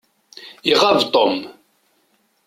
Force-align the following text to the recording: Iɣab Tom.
Iɣab 0.71 0.99
Tom. 1.13 1.37